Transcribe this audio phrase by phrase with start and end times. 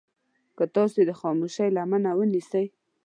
[0.57, 2.65] که تاسې د خاموشي لمنه ونيسئ.